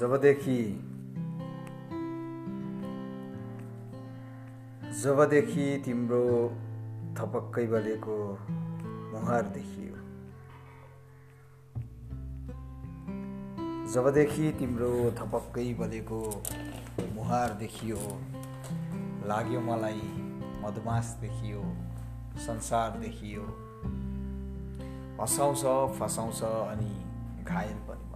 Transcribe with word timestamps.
जबदेखि 0.00 0.60
जबदेखि 5.00 5.66
तिम्रो 5.84 6.22
थपक्कै 7.18 7.66
बलेको 7.66 8.16
मुहार 9.12 9.42
देखियो। 9.56 9.96
जबदेखि 13.94 14.52
तिम्रो 14.58 14.90
थपक्कै 15.20 15.68
बलेको 15.74 16.22
मुहार 17.14 17.52
देखियो 17.54 18.00
लाग्यो 19.28 19.60
मलाई 19.60 20.10
मधुमास 20.64 21.16
देखियो 21.20 21.62
संसार 22.46 22.98
देखियो। 22.98 23.42
हँसाउँछ 25.20 25.64
फसाउँछ 26.00 26.42
अनि 26.42 26.92
घायल 27.44 27.76
पनि 27.88 28.09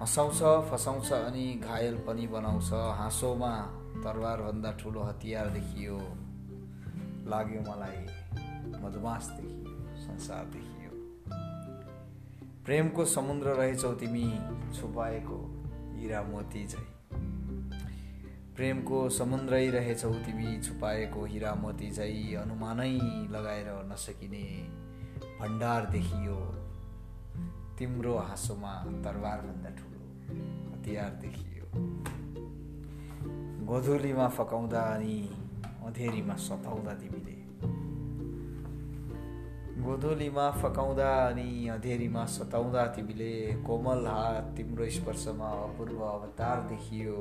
हँसाउँछ 0.00 0.40
फसाउँछ 0.70 1.12
अनि 1.12 1.44
घायल 1.64 1.96
पनि 2.06 2.26
बनाउँछ। 2.26 2.70
हाँसोमा 2.98 3.50
तरबारभन्दा 3.98 4.70
ठुलो 4.72 5.00
हतियार 5.02 5.48
देखियो 5.50 5.96
लाग्यो 7.26 7.60
मलाई 7.60 7.98
मधुमास 8.82 9.26
देखियो 9.30 9.96
संसार 9.96 10.44
देखियो 10.54 10.90
प्रेमको 12.64 13.04
समुद्र 13.04 13.54
रहेछौ 13.58 13.92
तिमी 13.94 14.26
छुपाएको 14.78 15.38
हिरा 15.96 16.22
मोती 16.22 16.66
झै। 16.66 16.84
प्रेमको 18.56 19.08
समुद्रै 19.10 19.66
रहेछौ 19.70 20.12
तिमी 20.26 20.60
छुपाएको 20.62 21.24
हिरा 21.24 21.54
मोती 21.54 21.90
झै। 21.90 22.34
अनुमानै 22.36 22.94
लगाएर 23.34 23.68
नसकिने 23.92 24.46
भण्डार 25.40 25.90
देखियो 25.90 26.38
तिम्रो 27.78 28.16
हाँसोमा 28.18 28.74
तरबारभन्दा 29.04 29.70
ठुलो 29.70 29.97
हतियार 30.88 31.10
देखियो 31.20 31.64
गोधुलीमा 33.68 34.26
फकाउँदा 34.28 34.80
अनि 34.80 35.16
अँधेरीमा 35.84 36.34
सताउँदा 36.40 36.92
तिमीले। 37.00 37.36
गोधुलीमा 39.84 40.46
फकाउँदा 40.50 41.10
अनि 41.28 41.68
अँधेरीमा 41.68 42.24
सताउँदा 42.24 42.86
तिमीले 42.96 43.32
कोमल 43.68 44.06
हात 44.06 44.54
तिम्रो 44.56 44.88
स्पर्शमा 44.88 45.50
अपूर्व 45.68 46.00
अवतार 46.08 46.56
देखियो। 46.72 47.16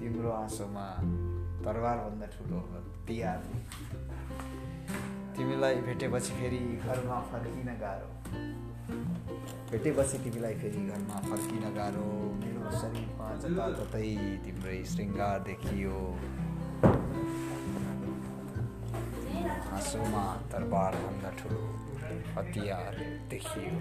तिम्रो 0.00 0.30
आँसोमा 0.32 0.86
तरबारभन्दा 1.60 2.26
ठुलो 2.32 2.60
तिहार 3.04 3.40
तिमीलाई 5.36 5.74
भेटेपछि 5.86 6.32
फेरि 6.32 6.58
घरमा 6.58 7.16
फर्किन 7.30 7.68
गाह्रो। 7.80 8.10
भेटेपछि 9.70 10.18
तिमीलाई 10.24 10.54
फेरि 10.60 10.80
घरमा 10.86 11.18
फर्किन 11.26 11.64
गाह्रो। 11.74 12.06
मेरो 12.42 12.70
शरीरमा 12.80 13.28
जताततै 13.42 14.10
तिम्रै 14.44 14.78
श्रृङ्गार 14.92 15.38
देखियो। 15.48 15.98
हाँसोमा 19.70 20.24
तरबारभन्दा 20.52 21.30
ठुलो 21.38 21.62
हतियार 22.36 22.92
देखियो। 23.30 23.74